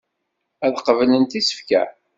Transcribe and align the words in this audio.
Ad 0.65 0.73
qeblent 0.85 1.37
isefka. 1.39 1.83